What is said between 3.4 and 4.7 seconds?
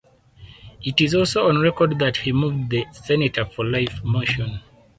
for life" motion.